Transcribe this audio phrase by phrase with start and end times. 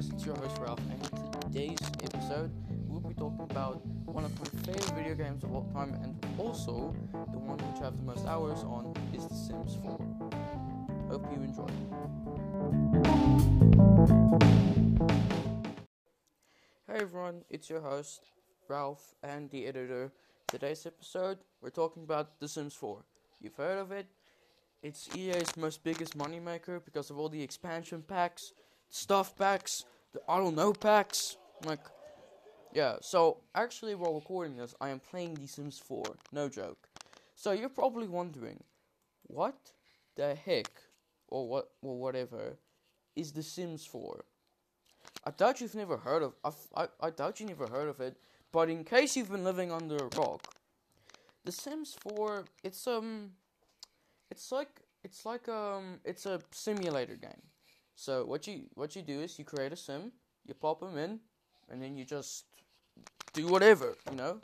[0.00, 2.50] guys, it's your host Ralph, and today's episode,
[2.88, 6.94] we'll be talking about one of my favorite video games of all time, and also
[7.12, 10.00] the one which I have the most hours on is The Sims 4.
[11.10, 11.66] Hope you enjoy.
[16.86, 18.30] Hey everyone, it's your host
[18.68, 20.12] Ralph and the editor.
[20.48, 23.04] Today's episode, we're talking about The Sims 4.
[23.38, 24.06] You've heard of it?
[24.82, 28.54] It's EA's most biggest moneymaker because of all the expansion packs,
[28.90, 31.36] stuff packs, the I don't know packs.
[31.64, 31.80] Like,
[32.72, 32.96] yeah.
[33.00, 36.02] So actually, while recording this, I am playing The Sims 4.
[36.32, 36.88] No joke.
[37.34, 38.62] So you're probably wondering,
[39.22, 39.72] what
[40.16, 40.70] the heck,
[41.28, 42.56] or what, or whatever,
[43.16, 44.24] is The Sims 4?
[45.24, 46.34] I doubt you've never heard of.
[46.44, 48.16] I, I, I doubt you never heard of it.
[48.52, 50.54] But in case you've been living under a rock,
[51.44, 53.32] The Sims 4, it's um
[54.30, 57.42] it's like it's like um it's a simulator game.
[58.00, 60.12] So what you what you do is you create a sim,
[60.46, 61.20] you pop them in,
[61.68, 62.46] and then you just
[63.34, 64.40] do whatever, you know.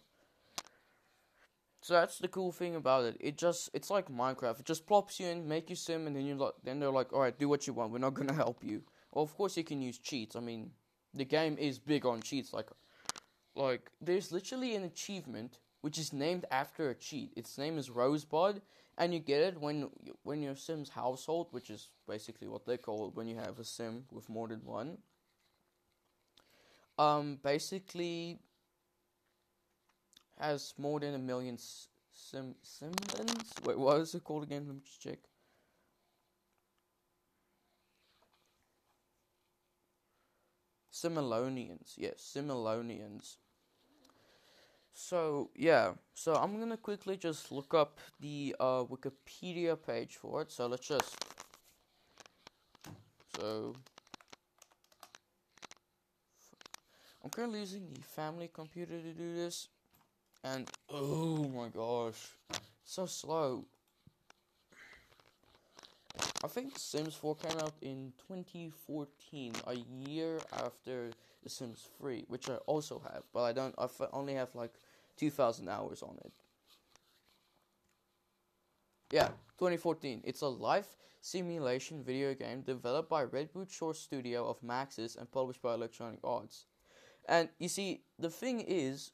[1.80, 3.16] So that's the cool thing about it.
[3.18, 4.60] It just it's like Minecraft.
[4.60, 7.14] It just plops you in, make you sim, and then you like then they're like,
[7.14, 7.92] all right, do what you want.
[7.92, 8.82] We're not gonna help you.
[9.14, 10.36] Well, of course you can use cheats.
[10.36, 10.70] I mean,
[11.14, 12.52] the game is big on cheats.
[12.52, 12.68] Like,
[13.54, 17.32] like there's literally an achievement which is named after a cheat.
[17.36, 18.60] Its name is Rosebud,
[18.98, 19.90] and you get it when
[20.22, 24.04] when your sim's household, which is basically what they call when you have a sim
[24.10, 24.98] with more than one.
[26.98, 28.38] Um, basically
[30.38, 33.64] has more than a million sim simlins.
[33.64, 34.64] Wait, what is it called again?
[34.66, 35.18] Let me just check.
[40.90, 43.36] Similonians, yes, Similonians.
[44.98, 50.50] So yeah, so I'm gonna quickly just look up the uh, Wikipedia page for it.
[50.50, 51.14] So let's just
[53.36, 53.74] so
[57.22, 59.68] I'm currently using the family computer to do this,
[60.42, 62.32] and oh my gosh,
[62.82, 63.66] so slow.
[66.42, 69.74] I think Sims 4 came out in 2014, a
[70.08, 71.10] year after
[71.42, 73.74] The Sims 3, which I also have, but I don't.
[73.78, 74.72] I only have like
[75.16, 76.32] 2,000 hours on it.
[79.12, 79.28] Yeah,
[79.58, 80.22] 2014.
[80.24, 85.62] It's a life simulation video game developed by Redwood Shore Studio of Maxis and published
[85.62, 86.66] by Electronic Arts.
[87.28, 89.10] And you see, the thing is,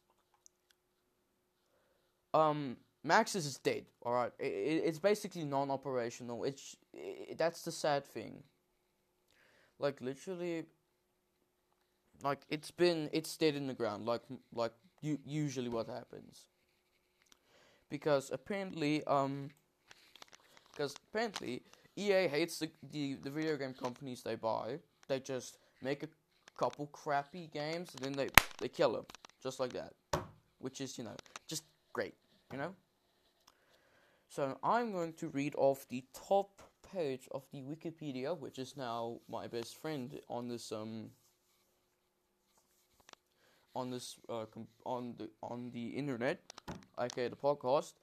[2.34, 2.76] um,
[3.06, 3.86] Maxis is dead.
[4.02, 6.44] All right, it, it, it's basically non-operational.
[6.44, 8.42] It's it, that's the sad thing.
[9.78, 10.64] Like literally,
[12.22, 14.06] like it's been it's dead in the ground.
[14.06, 14.22] Like
[14.54, 16.46] like usually what happens.
[17.90, 19.50] Because apparently, um,
[20.70, 21.62] because apparently
[21.96, 24.78] EA hates the, the the video game companies they buy.
[25.08, 26.08] They just make a
[26.56, 29.06] couple crappy games and then they they kill them
[29.42, 29.92] just like that,
[30.58, 32.14] which is you know just great,
[32.50, 32.74] you know.
[34.28, 36.62] So I'm going to read off the top
[36.94, 41.10] page of the Wikipedia, which is now my best friend on this um
[43.74, 44.46] on this uh,
[44.84, 46.40] on the on the internet,
[46.98, 47.94] aka the podcast.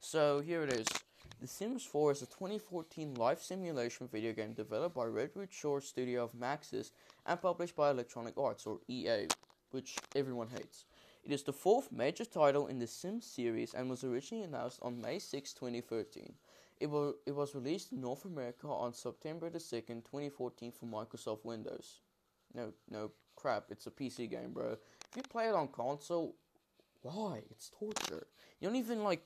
[0.00, 0.86] So here it is.
[1.40, 6.24] The Sims 4 is a 2014 life simulation video game developed by Redwood Shore Studio
[6.24, 6.90] of Maxis
[7.26, 9.26] and published by Electronic Arts or EA,
[9.70, 10.84] which everyone hates.
[11.24, 15.00] It is the fourth major title in the Sims series and was originally announced on
[15.00, 16.34] May 6, 2013.
[16.80, 21.44] It, will, it was released in North America on September the 2nd, 2014 for Microsoft
[21.44, 22.00] Windows.
[22.52, 24.76] No, no crap, it's a PC game, bro.
[25.14, 26.34] If you play it on console,
[27.02, 27.42] why?
[27.48, 28.26] It's torture.
[28.58, 29.24] You don't even like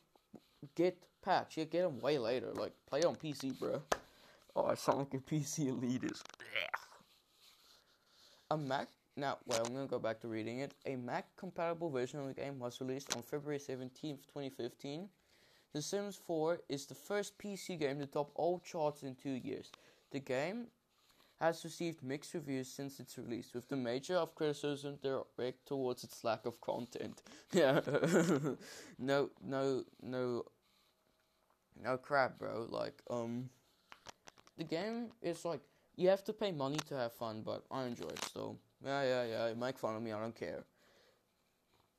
[0.74, 1.56] get patch.
[1.56, 2.52] You get them way later.
[2.52, 3.80] Like play on PC, bro.
[4.54, 6.24] Oh, I sound like a PC elitist.
[8.50, 8.88] A Mac.
[9.16, 10.74] Now, well, I'm gonna go back to reading it.
[10.84, 15.08] A Mac compatible version of the game was released on February 17th, 2015.
[15.72, 19.72] The Sims 4 is the first PC game to top all charts in two years.
[20.10, 20.66] The game
[21.40, 26.24] has received mixed reviews since its release, with the major of criticism directed towards its
[26.24, 27.22] lack of content.
[27.52, 27.80] Yeah,
[28.98, 30.44] no, no, no,
[31.82, 32.66] no crap, bro.
[32.68, 33.48] Like, um,
[34.56, 35.60] the game is like
[35.96, 38.58] you have to pay money to have fun, but I enjoy it still.
[38.84, 39.54] Yeah, yeah, yeah.
[39.54, 40.64] Make fun of me, I don't care.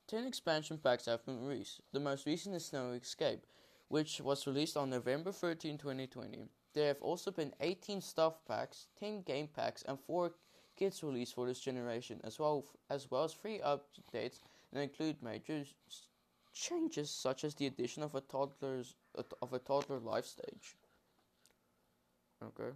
[0.06, 1.80] Ten expansion packs have been released.
[1.92, 3.44] The most recent is Snowy Escape,
[3.88, 6.48] which was released on November 13, 2020.
[6.72, 10.32] There have also been 18 stuff packs, 10 game packs, and 4
[10.76, 14.40] kits released for this generation, as well as, well as free updates
[14.72, 15.64] that include major
[16.52, 18.94] changes such as the addition of a toddler's
[19.42, 20.76] of a toddler life stage.
[22.42, 22.72] Okay.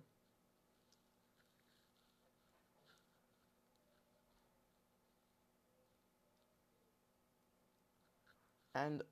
[8.74, 9.02] And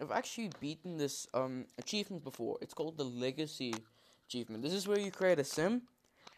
[0.00, 2.58] I've actually beaten this um, achievement before.
[2.62, 3.74] It's called the Legacy
[4.26, 4.62] achievement.
[4.62, 5.82] This is where you create a sim,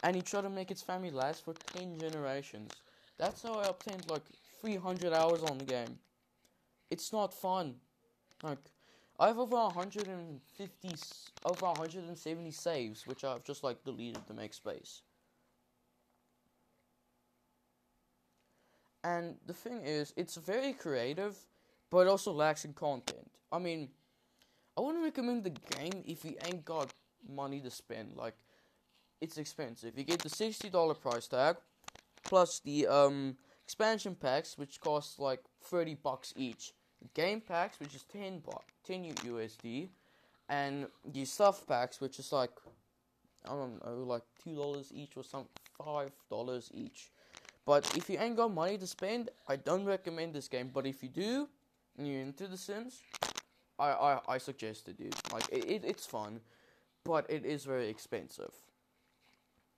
[0.03, 2.73] and you try to make its family last for ten generations.
[3.19, 4.23] That's how I obtained like
[4.61, 5.99] 300 hours on the game.
[6.91, 7.75] It's not fun.
[8.43, 8.59] Like,
[9.19, 10.89] I have over 150,
[11.45, 15.03] over 170 saves, which I've just like deleted to make space.
[19.03, 21.37] And the thing is, it's very creative,
[21.91, 23.31] but also lacks in content.
[23.51, 23.89] I mean,
[24.77, 26.93] I wouldn't recommend the game if you ain't got
[27.29, 28.17] money to spend.
[28.17, 28.35] Like,
[29.21, 29.97] it's expensive.
[29.97, 31.57] You get the $60 price tag,
[32.25, 36.73] plus the um expansion packs, which cost like 30 bucks each.
[37.15, 39.89] Game packs, which is 10 bucks, 10 USD,
[40.49, 42.51] and the stuff packs, which is like
[43.45, 45.47] I don't know, like two dollars each or some
[45.77, 47.11] five dollars each.
[47.65, 50.71] But if you ain't got money to spend, I don't recommend this game.
[50.73, 51.49] But if you do,
[51.97, 53.03] and you're into The Sims,
[53.79, 55.15] I I, I suggest it, dude.
[55.33, 56.41] Like it, it it's fun,
[57.09, 58.53] but it is very expensive.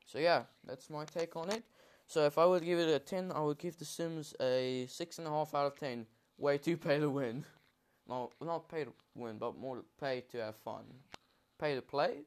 [0.05, 1.63] So yeah, that's my take on it.
[2.09, 5.55] So if I would give it a 10, I would give The Sims a 6.5
[5.55, 6.07] out of 10.
[6.39, 7.45] Way too pay to win.
[8.09, 10.83] No, not pay to win, but more pay to have fun.
[11.61, 12.23] Pay to play?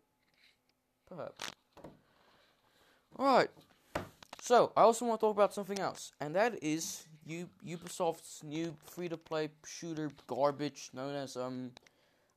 [1.09, 1.51] Perhaps.
[3.19, 3.49] Alright.
[4.39, 8.73] So, I also want to talk about something else, and that is U- Ubisoft's new
[8.85, 11.71] free-to-play shooter garbage known as um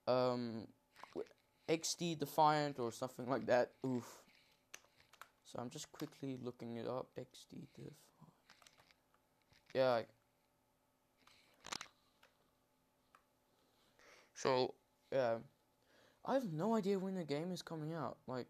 [0.08, 0.66] um
[1.68, 3.72] XD Defiant or something like that.
[3.84, 4.22] Oof.
[5.44, 7.08] So I'm just quickly looking it up.
[7.18, 7.96] XD Defiant.
[9.74, 10.02] Yeah.
[14.34, 14.74] So
[15.12, 15.36] yeah,
[16.24, 18.18] I have no idea when the game is coming out.
[18.26, 18.48] Like.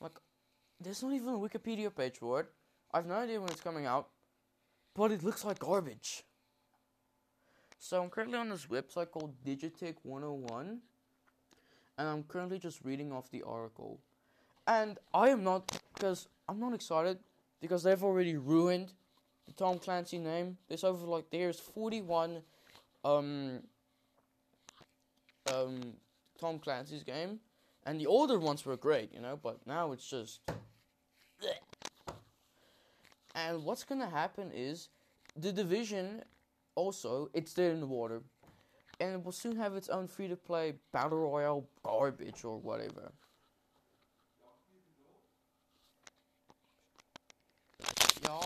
[0.00, 0.18] Like,
[0.80, 2.46] there's not even a Wikipedia page for it.
[2.92, 4.08] I have no idea when it's coming out,
[4.94, 6.24] but it looks like garbage.
[7.78, 10.78] So I'm currently on this website called Digitech 101,
[11.98, 13.98] and I'm currently just reading off the article.
[14.66, 17.18] And I am not, because I'm not excited,
[17.60, 18.92] because they've already ruined
[19.46, 20.56] the Tom Clancy name.
[20.68, 22.40] There's over like there's 41
[23.04, 23.60] um
[25.52, 25.92] um
[26.40, 27.40] Tom Clancy's game,
[27.84, 30.40] and the older ones were great, you know, but now it's just.
[33.34, 34.88] And what's gonna happen is
[35.36, 36.24] the division
[36.74, 38.22] also, it's dead in the water,
[39.00, 43.12] and it will soon have its own free to play battle royale garbage or whatever.
[48.22, 48.40] Ja.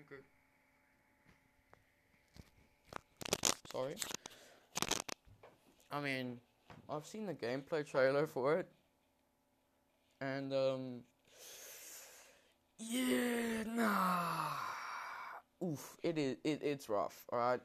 [0.00, 0.39] Okay.
[3.80, 3.96] Sorry.
[5.90, 6.38] I mean,
[6.88, 8.68] I've seen the gameplay trailer for it,
[10.20, 11.00] and um,
[12.78, 14.50] yeah, nah,
[15.64, 17.24] oof, it is, it, it's rough.
[17.32, 17.60] All right,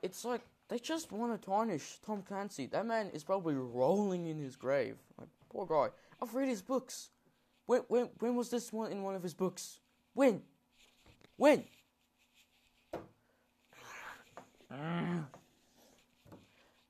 [0.00, 2.66] it's like they just want to tarnish Tom Clancy.
[2.66, 4.96] That man is probably rolling in his grave.
[5.18, 5.88] Like poor guy.
[6.22, 7.10] I've read his books.
[7.66, 9.80] When when when was this one in one of his books?
[10.14, 10.42] When?
[11.36, 11.64] When?
[14.76, 15.24] Mm.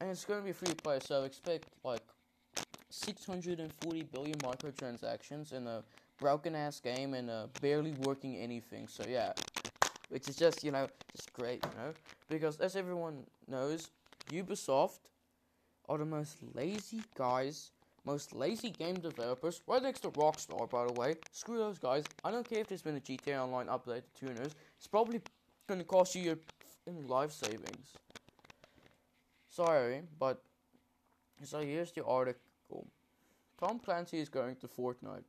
[0.01, 2.01] and it's going to be free to play, so expect like
[2.91, 5.83] 640 billion microtransactions in a
[6.19, 8.89] broken ass game and a barely working anything.
[8.89, 9.33] So yeah,
[10.09, 11.93] which is just you know just great, you know,
[12.29, 13.91] because as everyone knows,
[14.31, 14.99] Ubisoft
[15.89, 17.71] are the most lazy guys,
[18.05, 21.15] most lazy game developers, right next to Rockstar, by the way.
[21.33, 22.05] Screw those guys.
[22.25, 24.55] I don't care if there's been a GTA Online update to tuners.
[24.79, 25.21] It's probably
[25.69, 26.39] going to cost you your
[26.93, 27.95] life savings.
[29.49, 30.43] Sorry, but
[31.43, 32.87] so here's the article.
[33.59, 35.25] Tom Clancy is going to Fortnite.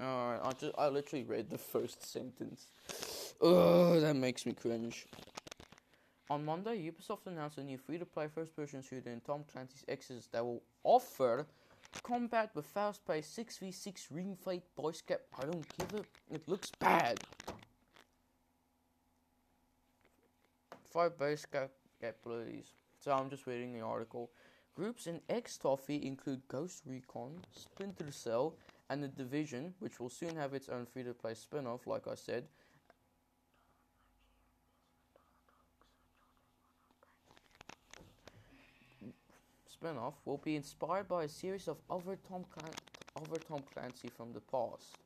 [0.00, 2.68] Alright, I just I literally read the first sentence.
[3.42, 5.06] Ugh, that makes me cringe.
[6.30, 10.62] On Monday, Ubisoft announced a new free-to-play first-person shooter in Tom Clancy's XDefiant that will
[10.84, 11.46] offer
[12.02, 15.20] combat with fast-paced 6v6 ring-fight voice cap.
[15.38, 16.06] I don't give it.
[16.30, 17.20] It looks bad.
[20.92, 21.70] five base cap-
[22.22, 22.74] Please.
[22.98, 24.30] So I'm just reading the article.
[24.74, 28.56] Groups in XDefiant include Ghost Recon, Splinter Cell,
[28.88, 32.08] and The Division, which will soon have its own free to play spin off, like
[32.08, 32.48] I said.
[39.80, 42.74] Spin off will be inspired by a series of other Tom, Clan-
[43.16, 44.98] other Tom Clancy from the past.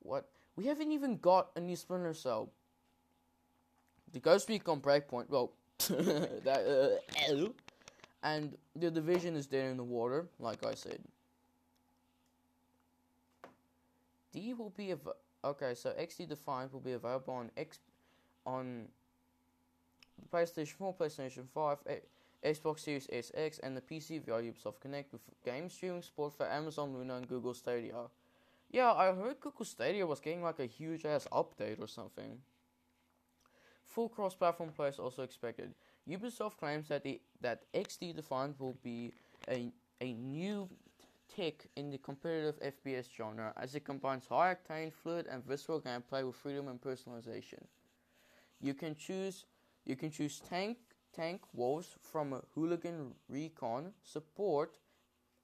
[0.00, 0.28] What?
[0.56, 2.50] We haven't even got a new Splinter Cell.
[4.12, 7.48] The Ghost Recon Breakpoint, well, that, uh,
[8.24, 10.98] and the Division is dead in the water, like I said.
[14.32, 15.08] D will be av-
[15.44, 15.74] okay.
[15.74, 17.78] So XD Defiant will be available on X
[18.44, 18.88] on
[20.32, 22.02] PlayStation 4, PlayStation 5, a-
[22.44, 26.94] Xbox Series SX, and the PC via Ubisoft Connect with game streaming support for Amazon
[26.94, 28.08] Luna and Google Stadia.
[28.70, 32.40] Yeah, I heard Google Stadia was getting like a huge ass update or something.
[33.86, 35.74] Full cross-platform play is also expected.
[36.08, 39.12] Ubisoft claims that the that XD Defiant will be
[39.48, 40.68] a a new
[41.28, 46.24] tick in the competitive FPS genre as it combines high octane, fluid, and visceral gameplay
[46.26, 47.62] with freedom and personalization.
[48.60, 49.46] You can choose
[49.88, 50.76] you can choose tank
[51.16, 54.78] tank wolves from a hooligan recon, support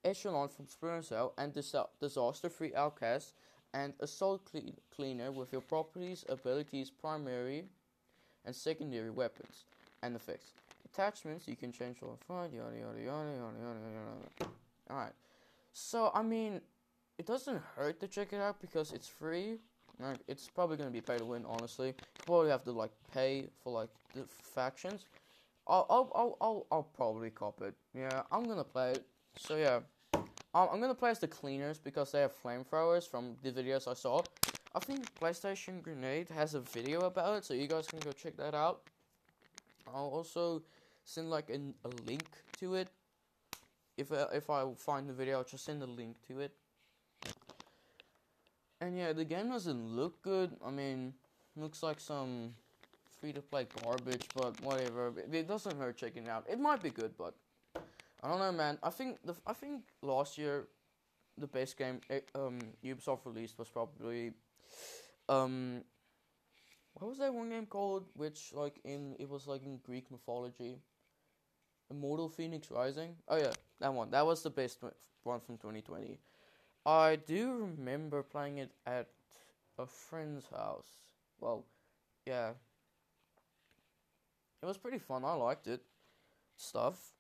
[0.05, 3.33] echelon from Splinter Cell, and disa- disaster-free outcast
[3.73, 7.65] and assault cle- cleaner with your properties, abilities, primary
[8.45, 9.65] and secondary weapons
[10.03, 10.53] and effects.
[10.85, 14.51] Attachments you can change for fun, yada yada yada yada yada yada.
[14.91, 15.15] Alright.
[15.73, 16.61] So I mean
[17.19, 19.59] it doesn't hurt to check it out because it's free.
[20.01, 21.89] Like, it's probably gonna be pay to win, honestly.
[21.89, 25.07] You probably have to like pay for like the factions.
[25.67, 27.75] I'll I'll I'll I'll, I'll probably cop it.
[27.95, 29.07] Yeah, I'm gonna play it.
[29.37, 29.81] So yeah,
[30.55, 33.95] um, I'm gonna play as the cleaners because they have flamethrowers from the videos I
[33.95, 34.23] saw.
[34.75, 38.37] I think PlayStation Grenade has a video about it, so you guys can go check
[38.37, 38.83] that out.
[39.95, 40.63] I'll also
[41.05, 42.27] send like an, a link
[42.59, 42.89] to it.
[43.97, 46.53] If I, if I find the video, I'll just send a link to it.
[48.85, 50.51] And yeah, the game doesn't look good.
[50.63, 51.15] I mean,
[51.57, 52.55] looks like some
[53.19, 55.11] free to play garbage, but whatever.
[55.33, 56.45] It, doesn't hurt checking it out.
[56.51, 57.35] It might be good, but
[58.23, 58.79] I don't know, man.
[58.83, 60.69] I think the I think last year
[61.39, 64.33] the best game eh, um Ubisoft released was probably
[65.31, 65.83] um
[66.93, 68.05] what was that one game called?
[68.15, 70.77] Which like in it was like in Greek mythology.
[71.91, 73.17] Immortal Fenyx Rising.
[73.29, 74.11] Oh yeah, that one.
[74.11, 74.83] That was the best
[75.23, 76.19] one from 2020.
[76.87, 79.09] I do remember playing it at
[79.79, 80.89] a friend's house.
[81.41, 81.65] Well,
[82.27, 82.51] yeah.
[84.63, 85.25] It was pretty fun.
[85.25, 85.83] I liked it.
[86.57, 87.13] Stuff.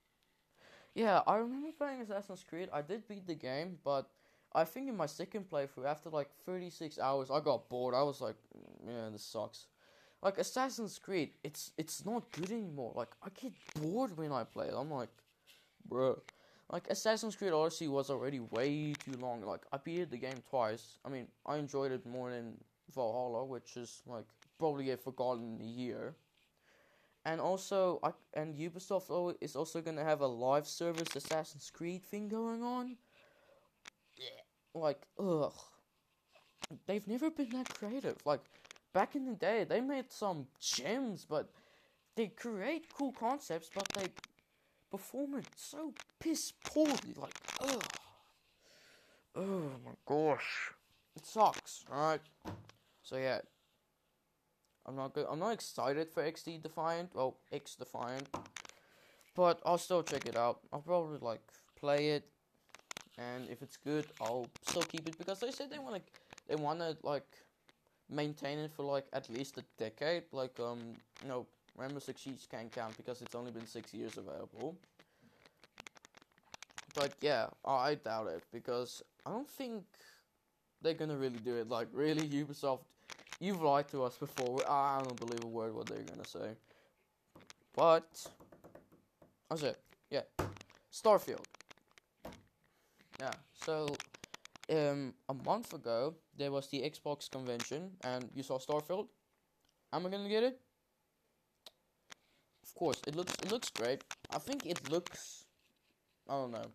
[0.95, 2.69] Yeah, I remember playing Assassin's Creed.
[2.73, 4.09] I did beat the game, but
[4.55, 7.95] I think in my second playthrough, after like 36 hours, I got bored.
[7.95, 9.67] I was like, "Mm, yeah, this sucks.
[10.23, 12.93] Like Assassin's Creed, it's it's not good anymore.
[12.95, 14.75] Like I get bored when I play it.
[14.75, 15.11] I'm like,
[15.91, 16.19] bruh.
[16.71, 19.43] Like Assassin's Creed Odyssey was already way too long.
[19.43, 20.99] Like I beat the game twice.
[21.05, 22.57] I mean, I enjoyed it more than
[22.95, 24.25] Valhalla, which is like
[24.59, 26.17] probably a forgotten year.
[27.27, 32.29] And also, I, and Ubisoft is also gonna have a live service Assassin's Creed thing
[32.29, 32.97] going on.
[34.75, 35.53] Like, ugh.
[36.87, 38.17] They've never been that creative.
[38.25, 38.41] Like,
[38.93, 41.51] back in the day, they made some gems, but
[42.17, 44.09] they create cool concepts, but they
[44.95, 47.15] perform it so piss poorly.
[47.17, 47.83] Like, ugh.
[49.35, 50.71] Oh my gosh.
[51.17, 52.21] It sucks, alright?
[53.03, 53.41] So, yeah.
[54.87, 55.27] I'm not good.
[55.29, 57.11] I'm not excited for XD Defiant.
[57.13, 58.29] Well, X Defiant,
[59.35, 60.61] but I'll still check it out.
[60.73, 61.41] I'll probably like
[61.75, 62.29] play it,
[63.17, 66.03] and if it's good, I'll still keep it because they said they want to.
[66.49, 67.27] They want to like
[68.11, 70.25] maintain it for like at least a decade.
[70.33, 70.81] Like um,
[71.27, 71.47] no,
[71.77, 74.77] Rainbow Six Siege can't count because it's only been six years available.
[76.95, 79.85] But yeah, I doubt it because I don't think
[80.81, 81.69] they're gonna really do it.
[81.69, 82.81] Like really, Ubisoft
[83.41, 84.61] You've lied to us before.
[84.69, 86.55] I don't believe a word what they're gonna say.
[87.75, 88.27] But
[89.51, 89.79] that's it.
[90.11, 90.23] Yeah,
[90.93, 91.45] Starfield.
[93.19, 93.33] Yeah.
[93.65, 93.89] So,
[94.71, 99.09] um, a month ago there was the Xbox convention, and you saw Starfield.
[99.93, 100.61] Am I gonna get it?
[102.65, 104.03] Of course, it looks it looks great.
[104.31, 105.45] I think it looks.
[106.29, 106.67] I don't know.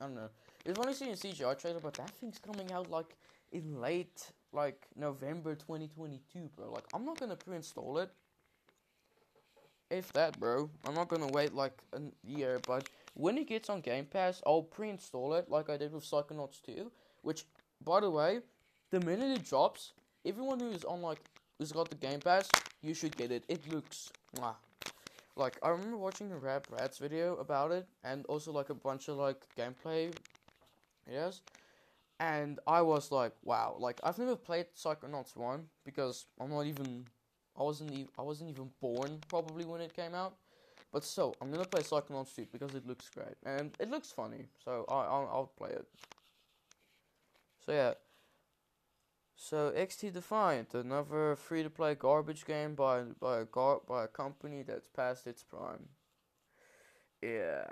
[0.00, 0.28] I don't know.
[0.66, 3.16] We've only seen a CGI trailer, but that thing's coming out like
[3.52, 6.72] in late like November 2022, bro.
[6.72, 8.10] Like I'm not gonna pre-install it.
[9.88, 10.68] If that, bro.
[10.84, 14.62] I'm not gonna wait like a year, but when it gets on Game Pass, I'll
[14.62, 16.90] pre-install it like I did with Psychonauts 2.
[17.22, 17.44] Which,
[17.84, 18.40] by the way,
[18.90, 19.92] the minute it drops,
[20.24, 21.20] everyone who's on like
[21.58, 22.50] who's got the Game Pass,
[22.82, 23.44] you should get it.
[23.48, 24.56] It looks mwah.
[25.36, 29.08] Like I remember watching a Rap Rats video about it, and also like a bunch
[29.08, 30.12] of like gameplay
[31.08, 31.40] videos
[32.20, 37.06] and I was like, wow, like I've never played Psychonauts one because I'm not even,
[37.58, 40.36] I wasn't, e- I wasn't even born probably when it came out,
[40.92, 44.46] But so, I'm gonna play Psychonauts 2 because it looks great and it looks funny.
[44.64, 45.86] So I I'll, I'll play it.
[47.64, 47.94] So yeah.
[49.36, 54.88] So XT Defiant, another free-to-play garbage game by by a gar- by a company that's
[54.88, 55.88] past its prime.
[57.22, 57.64] Yeah.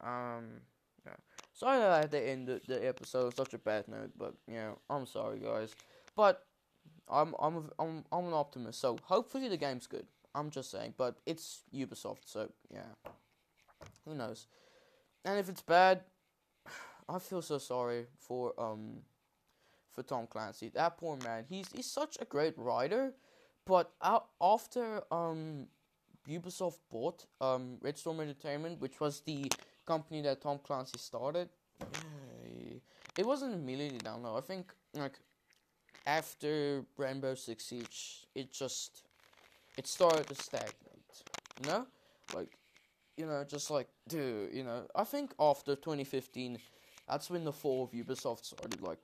[0.00, 0.60] Um.
[1.06, 1.16] Yeah.
[1.54, 4.72] Sorry that I had to end the, the episode such a bad note, but yeah,
[4.90, 5.74] I'm sorry, guys.
[6.14, 6.44] But
[7.08, 10.06] I'm I'm a, I'm I'm an optimist, so hopefully the game's good.
[10.34, 13.10] I'm just saying, but it's Ubisoft, so yeah.
[14.04, 14.46] Who knows?
[15.24, 16.02] And if it's bad,
[17.08, 19.02] I feel so sorry for um
[19.98, 20.68] for Tom Clancy.
[20.68, 21.44] That poor man.
[21.48, 23.12] He's he's such a great writer,
[23.66, 25.66] but out after um
[26.28, 29.50] Ubisoft bought um Red Storm Entertainment, which was the
[29.86, 31.48] company that Tom Clancy started,
[33.16, 34.36] it wasn't immediately down low.
[34.36, 35.18] I think like
[36.06, 39.02] after Rainbow Six Siege, it just
[39.76, 41.14] it started to stagnate.
[41.60, 41.86] You know,
[42.36, 42.52] like
[43.16, 44.86] you know, just like dude, you know.
[44.94, 46.58] I think after 2015,
[47.08, 48.80] that's when the fall of Ubisoft started.
[48.80, 49.00] Like,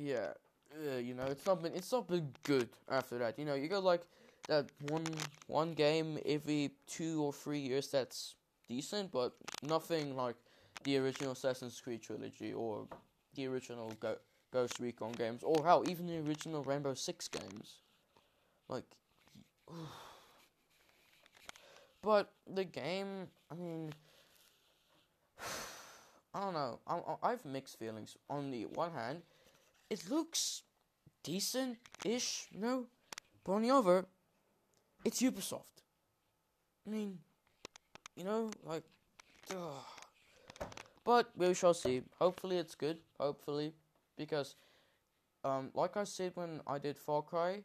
[0.00, 0.32] yeah,
[0.74, 3.38] uh, you know, it's not been it's not been good after that.
[3.38, 4.02] You know, you got like
[4.48, 5.06] that one
[5.46, 8.34] one game every two or three years that's
[8.68, 10.36] decent, but nothing like
[10.84, 12.86] the original Assassin's Creed trilogy or
[13.34, 14.18] the original Go-
[14.52, 17.82] Ghost Recon games, or hell, even the original Rainbow Six games.
[18.68, 18.84] Like,
[22.02, 23.92] but the game, I mean,
[26.34, 26.78] I don't know.
[26.86, 28.16] I, I have mixed feelings.
[28.28, 29.22] On the one hand,
[29.90, 30.62] it looks
[31.24, 32.86] decent-ish, know,
[33.44, 34.06] but on the other,
[35.04, 35.82] it's Ubisoft.
[36.86, 37.18] I mean,
[38.16, 38.84] you know, like,
[39.50, 39.84] ugh.
[41.04, 42.02] but we shall see.
[42.18, 42.98] Hopefully, it's good.
[43.18, 43.74] Hopefully,
[44.16, 44.54] because,
[45.44, 47.62] um, like I said when I did Far Cry,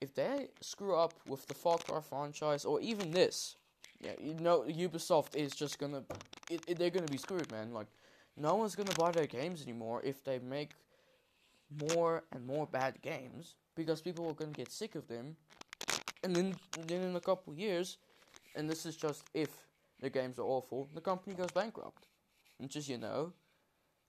[0.00, 3.56] if they screw up with the Far Cry franchise or even this,
[4.00, 6.02] yeah, you know, Ubisoft is just gonna,
[6.48, 7.72] it, it, they're gonna be screwed, man.
[7.72, 7.88] Like,
[8.36, 10.70] no one's gonna buy their games anymore if they make
[11.88, 15.36] more and more bad games because people are gonna get sick of them,
[16.22, 16.56] and then
[16.86, 17.98] then in a couple years,
[18.54, 19.50] and this is just if
[20.00, 22.06] the games are awful, the company goes bankrupt.
[22.58, 23.32] Which is, you know,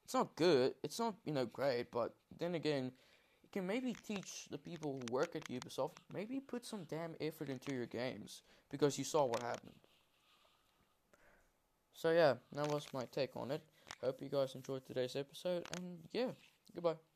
[0.03, 0.75] it's not good.
[0.83, 2.91] It's not you know great, but then again
[3.43, 7.49] you can maybe teach the people who work at Ubisoft, maybe put some damn effort
[7.49, 9.73] into your games, because you saw what happened.
[11.93, 13.61] So yeah, that was my take on it.
[14.01, 16.31] Hope you guys enjoyed today's episode, and yeah,
[16.73, 17.10] goodbye.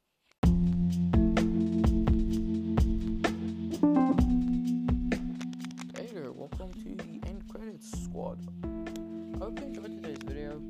[6.46, 8.38] Welcome to the end credits squad.
[8.64, 10.62] I hope you enjoyed today's video.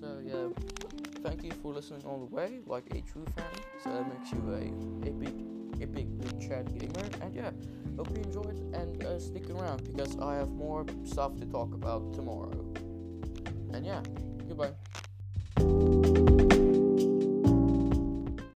[0.00, 0.46] So yeah,
[1.24, 3.50] thank you for listening all the way, like a true fan.
[3.82, 5.34] So that makes you a epic,
[5.82, 7.08] epic big chat gamer.
[7.20, 7.50] And yeah,
[7.96, 12.14] hope you enjoyed and uh, stick around because I have more stuff to talk about
[12.14, 12.52] tomorrow.
[13.72, 14.02] And yeah,
[14.46, 14.74] goodbye.